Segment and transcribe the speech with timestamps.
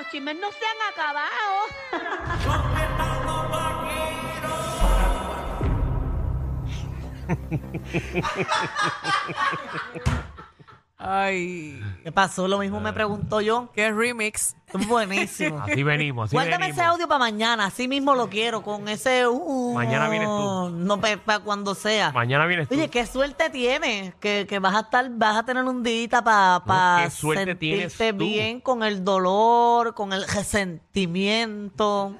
[0.00, 1.30] los chismes no se han acabado.
[11.12, 12.46] Ay, ¿Qué pasó?
[12.46, 13.68] Lo mismo me pregunto yo.
[13.74, 14.54] qué remix.
[14.86, 15.58] Buenísimo.
[15.66, 16.78] Así venimos, así Guárdame venimos.
[16.78, 19.26] ese audio para mañana, así mismo lo quiero, con ese...
[19.26, 20.70] uh, Mañana vienes tú.
[20.70, 22.12] No, para cuando sea.
[22.12, 22.74] Mañana vienes tú.
[22.76, 26.62] Oye, qué suerte tienes, que, que vas a estar, vas a tener un día para
[26.64, 28.24] No, qué suerte tienes sentirte tú.
[28.30, 32.14] bien con el dolor, con el resentimiento.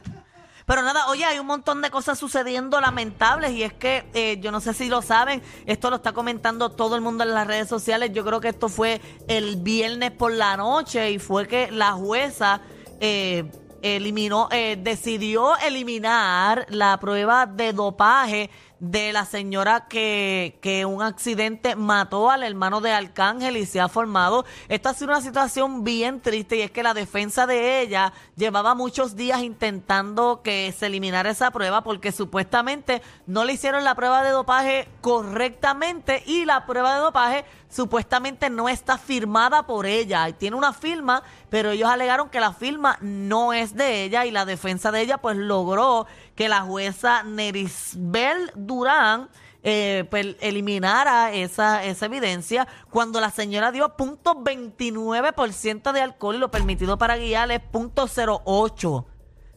[0.70, 4.52] Pero nada, oye, hay un montón de cosas sucediendo lamentables y es que eh, yo
[4.52, 7.66] no sé si lo saben, esto lo está comentando todo el mundo en las redes
[7.66, 8.12] sociales.
[8.12, 12.60] Yo creo que esto fue el viernes por la noche y fue que la jueza
[13.00, 13.50] eh,
[13.82, 18.48] eliminó, eh, decidió eliminar la prueba de dopaje
[18.80, 23.88] de la señora que, que un accidente mató al hermano de Arcángel y se ha
[23.88, 24.44] formado.
[24.68, 28.74] Esta ha sido una situación bien triste y es que la defensa de ella llevaba
[28.74, 34.22] muchos días intentando que se eliminara esa prueba porque supuestamente no le hicieron la prueba
[34.22, 40.30] de dopaje correctamente y la prueba de dopaje supuestamente no está firmada por ella.
[40.32, 44.44] Tiene una firma, pero ellos alegaron que la firma no es de ella y la
[44.44, 46.06] defensa de ella pues logró
[46.40, 49.28] que la jueza Nerisbel Durán
[49.62, 56.38] eh, pues, eliminara esa, esa evidencia cuando la señora dio punto .29% de alcohol y
[56.38, 59.04] lo permitido para guiar es punto .08.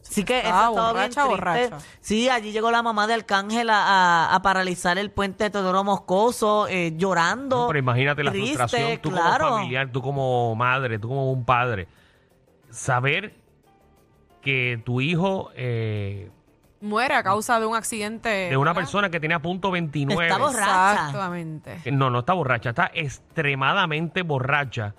[0.06, 1.28] Así que eso Ah, estaba bien borracha, triste.
[1.70, 1.78] borracha.
[2.02, 5.84] Sí, allí llegó la mamá de Arcángel a, a- a paralizar el puente de Teodoro
[5.84, 7.60] Moscoso, eh, llorando.
[7.62, 9.46] No, pero imagínate la triste, frustración, tú claro.
[9.46, 11.88] como familiar, tú como madre, tú como un padre,
[12.68, 13.34] saber
[14.42, 16.30] que tu hijo eh,
[16.84, 18.28] Muere a causa de un accidente.
[18.28, 18.82] de una ¿verdad?
[18.82, 21.06] persona que tenía punto 29, Está borracha.
[21.06, 21.92] Exactamente.
[21.92, 24.94] no, no está borracha, está extremadamente borracha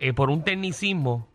[0.00, 1.28] eh, por un tecnicismo,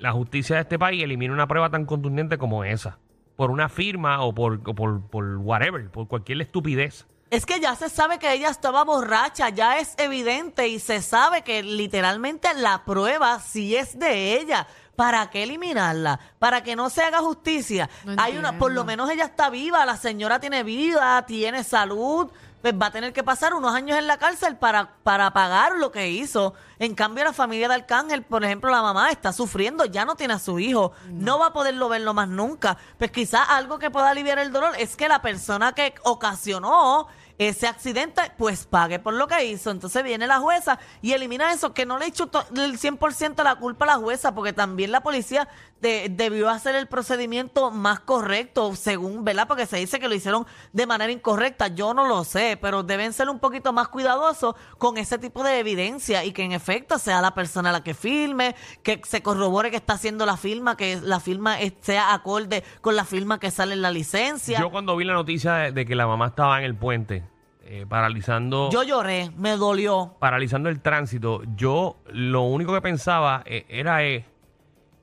[0.00, 2.98] la justicia de este país elimina una prueba tan contundente como esa,
[3.36, 7.06] por una firma o por, o por, por whatever, por cualquier estupidez.
[7.30, 11.42] Es que ya se sabe que ella estaba borracha, ya es evidente y se sabe
[11.42, 14.66] que literalmente la prueba sí es de ella.
[14.96, 16.18] ¿Para qué eliminarla?
[16.40, 17.88] Para que no se haga justicia.
[18.04, 22.30] No Hay una, por lo menos ella está viva, la señora tiene vida, tiene salud,
[22.62, 25.90] pues va a tener que pasar unos años en la cárcel para, para pagar lo
[25.90, 26.54] que hizo.
[26.78, 30.34] En cambio, la familia de Arcángel, por ejemplo, la mamá está sufriendo, ya no tiene
[30.34, 32.76] a su hijo, no, va a poderlo verlo más nunca.
[32.98, 37.08] Pues quizás algo que pueda aliviar el dolor es que la persona que ocasionó
[37.48, 39.70] ese accidente, pues pague por lo que hizo.
[39.70, 43.54] Entonces viene la jueza y elimina eso, que no le echo to- el 100% la
[43.56, 45.48] culpa a la jueza, porque también la policía
[45.80, 49.48] de- debió hacer el procedimiento más correcto, según, ¿verdad?
[49.48, 51.68] Porque se dice que lo hicieron de manera incorrecta.
[51.68, 55.58] Yo no lo sé, pero deben ser un poquito más cuidadosos con ese tipo de
[55.60, 59.76] evidencia y que en efecto sea la persona la que filme, que se corrobore que
[59.78, 63.80] está haciendo la firma, que la firma sea acorde con la firma que sale en
[63.80, 64.58] la licencia.
[64.60, 67.24] Yo cuando vi la noticia de que la mamá estaba en el puente,
[67.72, 68.68] eh, paralizando...
[68.72, 70.16] Yo lloré, me dolió.
[70.18, 74.26] paralizando el tránsito, yo lo único que pensaba eh, era eh,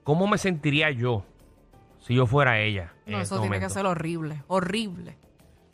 [0.04, 1.24] cómo me sentiría yo
[2.00, 2.94] si yo fuera ella.
[3.06, 4.44] en No, este eso tiene que ser horrible.
[4.48, 5.18] Horrible.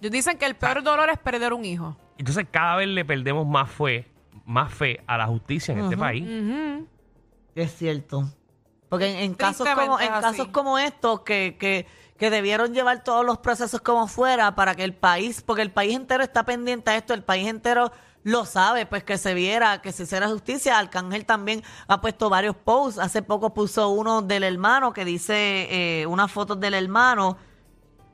[0.01, 1.97] Ellos dicen que el peor dolor es perder un hijo.
[2.19, 4.11] Entonces cada vez le perdemos más fe,
[4.45, 6.23] más fe a la justicia en este país.
[6.23, 6.87] Ujú.
[7.55, 8.29] Es cierto.
[8.89, 11.87] Porque en, en casos como en es casos como estos que, que,
[12.17, 15.95] que debieron llevar todos los procesos como fuera para que el país, porque el país
[15.95, 17.91] entero está pendiente a esto, el país entero
[18.23, 20.79] lo sabe, pues que se viera, que se hiciera justicia.
[20.79, 22.99] Arcángel también ha puesto varios posts.
[22.99, 27.37] Hace poco puso uno del hermano que dice eh, una foto del hermano.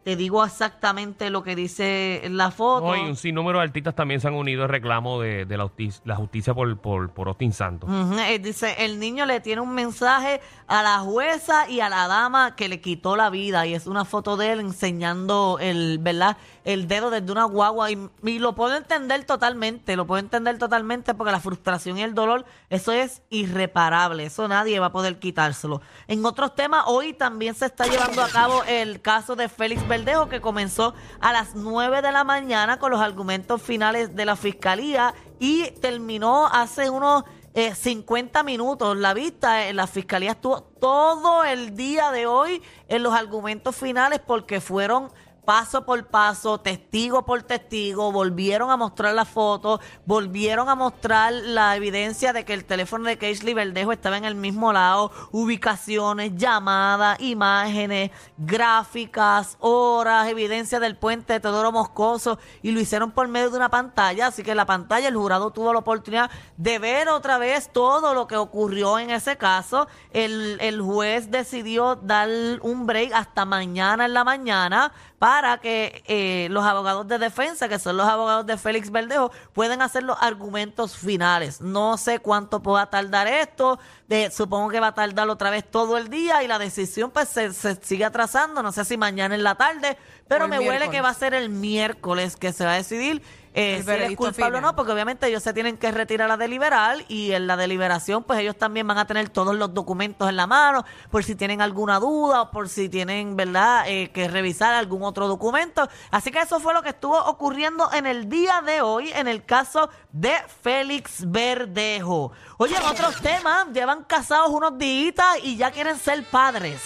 [0.04, 2.88] Te digo exactamente lo que dice la foto.
[2.88, 5.64] No, y un sinnúmero de artistas también se han unido al reclamo de, de la,
[5.64, 7.90] justicia, la justicia por, por, por Austin Santos.
[8.20, 12.56] Eh, Dice, el niño le tiene un mensaje a la jueza y a la dama
[12.56, 16.38] que le quitó la vida y es una foto de él enseñando el, ¿verdad?
[16.64, 21.14] El dedo desde una guagua y, y lo puedo entender totalmente, lo puedo entender totalmente
[21.14, 25.82] porque la frustración y el dolor, eso es irreparable, eso nadie va a poder quitárselo.
[26.08, 30.30] En otros temas, hoy también se está llevando a cabo el caso de Félix Verdejo
[30.30, 35.16] que comenzó a las 9 de la mañana con los argumentos finales de la fiscalía
[35.40, 37.24] y terminó hace unos
[37.56, 38.96] eh, 50 minutos.
[38.96, 44.20] La vista en la fiscalía estuvo todo el día de hoy en los argumentos finales
[44.20, 45.12] porque fueron
[45.46, 51.76] paso por paso, testigo por testigo, volvieron a mostrar las fotos, volvieron a mostrar la
[51.76, 57.20] evidencia de que el teléfono de Cashley Verdejo estaba en el mismo lado, ubicaciones, llamadas,
[57.20, 63.58] imágenes, gráficas, horas, evidencia del puente de Teodoro Moscoso y lo hicieron por medio de
[63.58, 67.38] una pantalla, así que en la pantalla el jurado tuvo la oportunidad de ver otra
[67.38, 69.88] vez todo lo que ocurrió en ese caso.
[70.12, 72.30] El, el juez decidió dar
[72.62, 77.78] un break hasta mañana en la mañana para que eh, los abogados de defensa, que
[77.78, 81.60] son los abogados de Félix Verdejo, puedan hacer los argumentos finales.
[81.60, 85.98] No sé cuánto pueda tardar esto, de, supongo que va a tardar otra vez todo
[85.98, 89.44] el día y la decisión pues se, se sigue atrasando, no sé si mañana en
[89.44, 89.98] la tarde,
[90.30, 93.22] pero me huele que va a ser el miércoles que se va a decidir
[93.54, 96.98] eh, si es culpable o no, porque obviamente ellos se tienen que retirar a deliberar
[97.08, 100.48] y en la deliberación pues ellos también van a tener todos los documentos en la
[100.48, 105.04] mano por si tienen alguna duda o por si tienen, ¿verdad?, eh, que revisar algún
[105.04, 105.90] otro documento.
[106.12, 109.46] Así que eso fue lo que estuvo ocurriendo en el día de hoy en el
[109.46, 112.32] caso de Félix Verdejo.
[112.58, 115.00] Oye, en otros temas, llevan casados unos días
[115.44, 116.82] y ya quieren ser padres.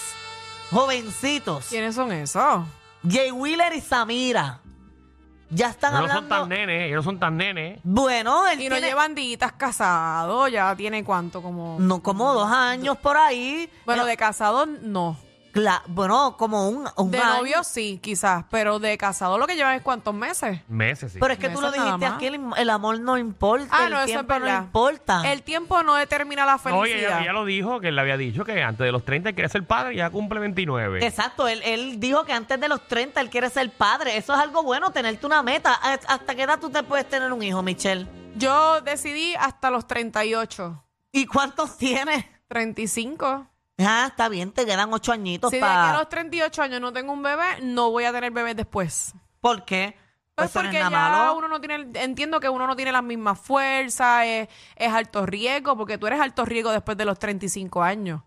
[0.70, 1.66] Jovencitos.
[1.68, 2.64] ¿Quiénes son esos?
[3.08, 4.60] Jay Wheeler y Samira.
[5.50, 6.48] Ya están Ellos no son hablando.
[6.48, 7.78] tan nenes, ellos no son tan nenes.
[7.84, 11.76] Bueno, él Y no tiene- llevan ditas casados, ya tiene cuánto, como...
[11.78, 13.68] No, como dos años por ahí.
[13.86, 15.16] Bueno, de casado no.
[15.54, 17.36] Cla- bueno, como un, un De año.
[17.38, 20.60] novio sí, quizás, pero de casado lo que llevan es cuántos meses.
[20.68, 21.18] Meses, sí.
[21.20, 22.16] Pero es que tú lo nada dijiste más.
[22.16, 24.62] aquí, el, el amor no importa, Ah, el no, eso es tiempo no verdad.
[24.64, 25.32] importa.
[25.32, 27.22] El tiempo no determina la No, ella, felicidad.
[27.22, 29.64] ella lo dijo, que él le había dicho que antes de los 30 quiere ser
[29.66, 31.06] padre y ya cumple 29.
[31.06, 34.16] Exacto, él, él dijo que antes de los 30 él quiere ser padre.
[34.16, 35.72] Eso es algo bueno, tenerte una meta.
[35.74, 38.06] ¿A- ¿Hasta qué edad tú te puedes tener un hijo, Michelle?
[38.36, 42.24] Yo decidí hasta los 38, ¿Y cuántos tienes?
[42.48, 43.46] 35.
[43.78, 45.98] Ah, está bien, te quedan ocho añitos Si de aquí a para...
[45.98, 49.14] los 38 años no tengo un bebé, no voy a tener bebé después.
[49.40, 49.96] ¿Por qué?
[50.36, 51.38] Pues Eso no es porque ya nada malo.
[51.38, 55.76] uno no tiene, entiendo que uno no tiene las mismas fuerzas, es, es alto riesgo,
[55.76, 58.22] porque tú eres alto riesgo después de los 35 años.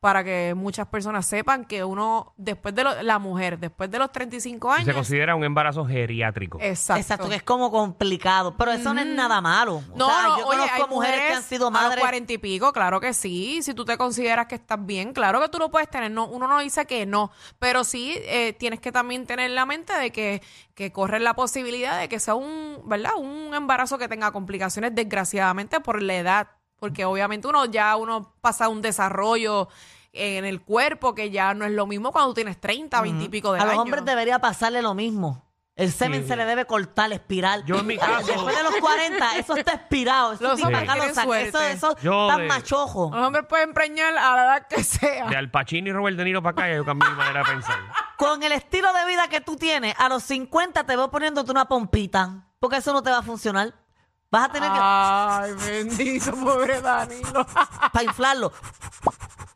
[0.00, 4.10] Para que muchas personas sepan que uno, después de lo- la mujer, después de los
[4.10, 4.94] 35 Y se años.
[4.96, 6.56] considera un embarazo geriátrico.
[6.58, 7.00] Exacto.
[7.02, 9.82] Exacto, que es como complicado, pero eso no es nada malo.
[9.92, 12.00] O No, sea, no, yo oye, conozco hay mujeres que han sido a los madres
[12.00, 13.60] 40 y pico, claro que sí.
[13.62, 16.10] Si tú te consideras que estás bien, claro que tú lo puedes tener.
[16.10, 19.66] No, uno no dice que no, pero sí eh, tienes que también tener en la
[19.66, 20.40] mente de que,
[20.74, 23.16] que corre la posibilidad de que sea un, ¿verdad?
[23.18, 26.48] Un embarazo que tenga complicaciones, desgraciadamente, por la edad.
[26.80, 29.68] Porque obviamente uno ya uno pasa un desarrollo
[30.12, 33.52] en el cuerpo que ya no es lo mismo cuando tienes 30, 20 y pico
[33.52, 33.84] de A los años.
[33.84, 35.46] hombres debería pasarle lo mismo.
[35.76, 36.28] El semen Sí.
[36.28, 37.64] se le debe cortar, espiral.
[37.64, 40.32] Yo en mi caso- Después de los 40, eso está expirado.
[40.32, 41.26] Eso Los sí, hombres acá lo tienen saca.
[41.26, 41.48] suerte.
[41.48, 43.10] Eso, eso Yo de- machojo.
[43.14, 45.28] Los hombres pueden preñar a la edad que sea.
[45.28, 47.46] De Al Pacino y Robert De Niro para acá, ya yo cambié mi manera de
[47.52, 47.78] pensar.
[48.18, 51.66] Con el estilo de vida que tú tienes, a los 50 te veo poniéndote una
[51.66, 52.46] pompita.
[52.58, 53.72] Porque eso no te va a funcionar.
[54.30, 54.78] Vas a tener que.
[54.80, 57.46] Ay, bendito, pobre Danilo.
[57.92, 58.52] para inflarlo.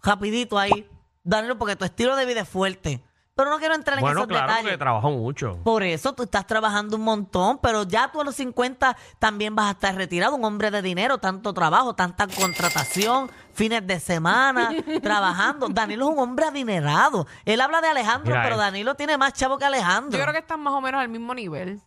[0.02, 0.88] Rapidito ahí.
[1.22, 3.02] Danilo, porque tu estilo de vida es fuerte.
[3.36, 4.62] Pero no quiero entrar en Bueno, esos claro, detalles.
[4.64, 5.58] porque trabajo mucho.
[5.64, 9.66] Por eso tú estás trabajando un montón, pero ya tú a los 50 también vas
[9.66, 14.70] a estar retirado, un hombre de dinero, tanto trabajo, tanta contratación, fines de semana,
[15.02, 15.68] trabajando.
[15.68, 17.26] Danilo es un hombre adinerado.
[17.44, 18.56] Él habla de Alejandro, Mira pero.
[18.56, 20.16] Danilo tiene más chavo que Alejandro.
[20.16, 21.80] Yo creo que están más o menos al mismo nivel.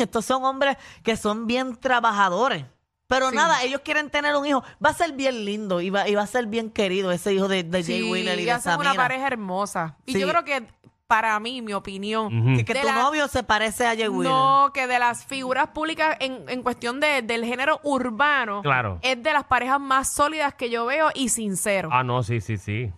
[0.00, 2.66] Estos son hombres que son bien trabajadores.
[3.14, 3.36] Pero Sí.
[3.36, 4.62] nada, ellos quieren tener un hijo.
[4.84, 7.48] Va a ser bien lindo y va, y va a ser bien querido ese hijo
[7.48, 8.92] de, de Jay Sí, Wheeler y y de hacen Samira.
[8.92, 9.96] una pareja hermosa.
[10.06, 10.20] Y Sí.
[10.20, 10.66] yo creo que
[11.06, 12.56] para mí, mi opinión.
[12.64, 14.32] Que, tu la- novio se parece a Jay Wheeler.
[14.32, 18.98] no, que de las figuras públicas en, en cuestión de, del género urbano, Claro.
[19.02, 21.90] es de las parejas más sólidas que yo veo y sincero.
[21.92, 22.90] Ah, no, sí, sí, sí.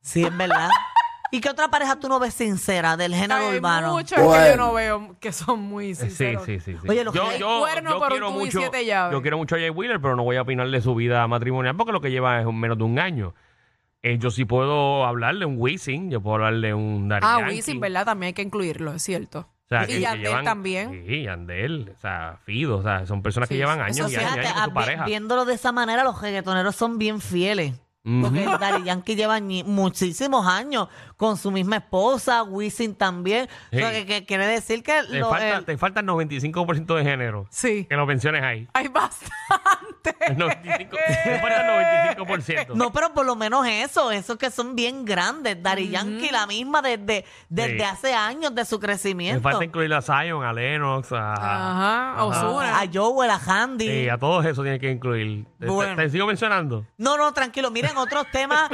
[0.00, 0.68] Sí, es verdad.
[1.30, 3.92] ¿Y qué otra pareja tú no ves sincera del género Hay urbano?
[3.92, 6.44] muchos que yo no veo que son muy Eh, Sí, sinceros.
[6.44, 6.88] sí, sí, sí.
[6.88, 8.86] Oye, lo que yo, hay yo, cuerno yo por un quiero tubo y mucho, siete
[8.86, 9.12] llaves.
[9.12, 11.76] yo quiero mucho a Jay Wheeler, pero no voy a opinar de su vida matrimonial
[11.76, 13.34] porque lo que lleva es un- menos de un año.
[14.02, 17.38] Eh, yo sí puedo hablar de un Wisin, yo puedo hablar de un Daddy Ah,
[17.40, 17.54] Yankee.
[17.56, 18.04] Wisin, ¿verdad?
[18.06, 19.40] También hay que incluirlo, es cierto.
[19.40, 21.04] O sea, y que- que Yandel llevan- también.
[21.06, 24.14] Sí, Yandel, o sea, Fido, o sea, son personas que Sí, llevan eso años y
[24.14, 25.04] sí, años, y Fíjate, años con ah, su vi- pareja.
[25.04, 27.74] viéndolo de esa manera, los reggaetoneros son bien fieles.
[28.22, 33.48] Porque Daddy Yankee lleva muchísimos años con su misma esposa, Wisin también.
[33.72, 33.96] O sea, Sí.
[33.96, 37.46] que, que quiere decir que Te, lo- falta, el- te falta el 95% de género.
[37.50, 37.86] Sí.
[37.88, 38.68] Que lo menciones ahí.
[38.74, 39.34] Hay bastante.
[40.26, 42.74] El 95, te falta el 95%.
[42.74, 45.62] No, pero por lo menos eso, esos que son bien grandes.
[45.62, 47.82] Daddy Yankee, la misma desde, desde Sí.
[47.82, 49.42] hace años de su Me crecimiento.
[49.42, 52.12] falta incluir a Zion, a Lennox, a, Ajá.
[52.80, 53.86] A Joel, a Handy.
[53.86, 55.44] Sí, a todos eso tiene que incluir.
[55.58, 55.96] ¿Te- te-.
[55.96, 56.86] ¿Te, sigo mencionando?
[56.96, 57.70] No, no, tranquilo.
[57.70, 58.70] Miren, en otros temas,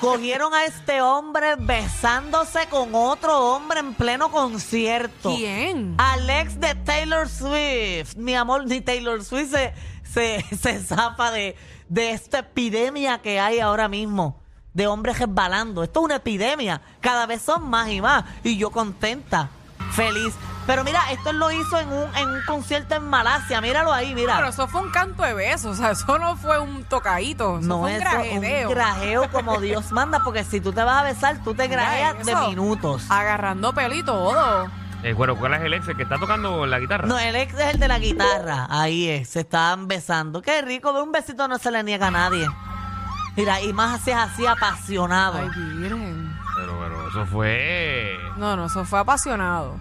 [0.00, 5.34] cogieron a este hombre besándose con otro hombre en pleno concierto.
[5.34, 5.94] ¿Quién?
[5.98, 8.16] Alex de Taylor Swift.
[8.16, 11.56] Mi amor, ni Taylor Swift se, se, se zafa de,
[11.88, 14.40] de esta epidemia que hay ahora mismo.
[14.72, 15.84] De hombres resbalando.
[15.84, 16.80] Esto es una epidemia.
[17.00, 18.24] Cada vez son más y más.
[18.42, 19.50] Y yo contenta,
[19.92, 20.34] feliz.
[20.66, 23.60] Pero mira, esto él lo hizo en un, en un concierto en Malasia.
[23.60, 24.36] Míralo ahí, mira.
[24.36, 27.68] Pero eso fue un canto de besos, o sea, eso no fue un tocadito, eso
[27.68, 28.68] no fue un es grajeteo.
[28.68, 32.24] un grajeo como Dios manda, porque si tú te vas a besar, tú te grajeas
[32.24, 32.48] de eso.
[32.48, 33.04] minutos.
[33.10, 34.70] Agarrando pelo y todo.
[35.02, 37.06] Eh, bueno, ¿cuál es el ex el que está tocando la guitarra?
[37.06, 38.66] No, el ex es el de la guitarra.
[38.70, 40.40] Ahí es, se estaban besando.
[40.40, 42.48] Qué rico, de un besito no se le niega a nadie.
[43.36, 45.38] Mira, y más es así apasionado.
[45.40, 46.34] Ay, virgen.
[46.56, 48.16] Pero, pero eso fue.
[48.38, 49.76] No, no, eso fue apasionado.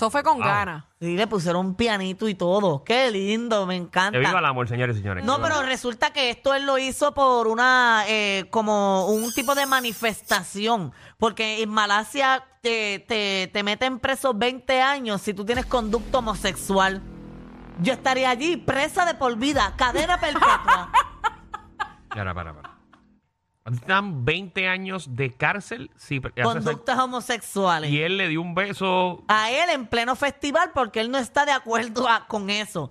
[0.00, 0.46] Eso fue con Wow.
[0.46, 0.84] ganas.
[0.98, 2.82] Sí, le pusieron un pianito y todo.
[2.84, 4.18] Qué lindo, me Que encanta.
[4.18, 5.26] viva el amor, señores y señores.
[5.26, 9.08] No, Que viva pero el- resulta que esto él lo hizo por una, eh, como
[9.08, 10.92] un tipo de manifestación.
[11.18, 17.02] Porque en Malasia te, te, te meten preso 20 años si tú tienes conducto homosexual.
[17.82, 20.90] Yo estaría allí presa de por vida, cadena perpetua.
[22.08, 22.69] Para, para, para.
[23.64, 25.90] Están 20 años de cárcel
[26.42, 27.90] hace- Conductas homosexuales.
[27.90, 31.44] y él le dio un beso A él en pleno festival porque él no está
[31.44, 32.90] de acuerdo a- con eso.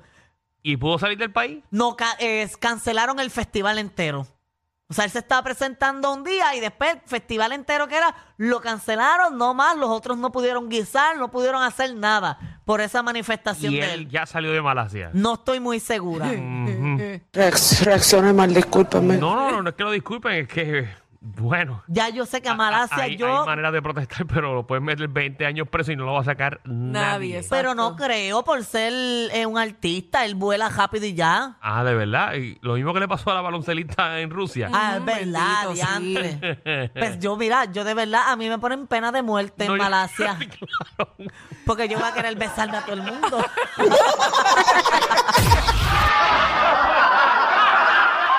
[0.62, 1.64] y pudo salir del país.
[1.72, 2.18] No, ca-
[2.58, 4.28] cancelaron el festival entero.
[4.90, 8.16] O sea, él se estaba presentando un día y después el festival entero que era,
[8.38, 13.04] lo cancelaron, no más, los otros no pudieron guisar, no pudieron hacer nada por esa
[13.04, 14.10] manifestación Y de él él.
[14.10, 15.12] ya salió de Malasia.
[15.14, 16.26] No estoy muy segura.
[16.32, 16.36] Ujú.
[17.34, 19.18] Reacc- Reaccione mal, discúlpame.
[19.18, 20.90] No, no, no, no es que lo disculpen, es que,
[21.22, 21.84] bueno.
[21.88, 23.42] Ya yo sé que a Malasia hay, yo...
[23.42, 26.22] hay maneras de protestar, pero lo pueden meter 20 años preso y no lo va
[26.22, 27.42] a sacar nadie.
[27.50, 28.94] Pero no creo por ser
[29.34, 31.58] eh, un artista, él vuela rápido y ya.
[31.62, 32.34] Ah, de verdad.
[32.36, 34.70] Y lo mismo que le pasó a la baloncelista en Rusia.
[34.74, 36.14] Ah, es Mm, verdad, bendito, sí.
[36.14, 36.92] diantre.
[37.00, 39.78] Pues yo, mira, yo de verdad, a mí me ponen pena de muerte No, en
[39.80, 40.38] yo- Malasia.
[40.98, 41.16] Claro.
[41.66, 43.44] Porque yo voy a querer besarme a todo el mundo.